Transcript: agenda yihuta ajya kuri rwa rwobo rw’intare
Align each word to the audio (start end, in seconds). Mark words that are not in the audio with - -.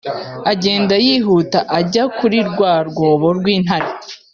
agenda 0.51 0.93
yihuta 1.05 1.59
ajya 1.79 2.03
kuri 2.17 2.37
rwa 2.49 2.73
rwobo 2.89 3.27
rw’intare 3.37 3.89